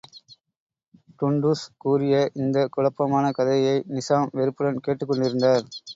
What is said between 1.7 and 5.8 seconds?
கூறிய இந்தக் குழப்பமான கதையை நிசாம், வெறுப்புடன் கேட்டுக் கொண்டிருந்தார்.